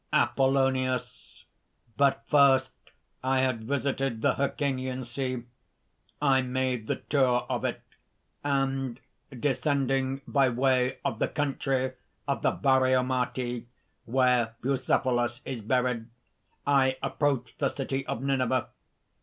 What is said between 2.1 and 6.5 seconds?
first I had visited the Hyrcanian Sea; I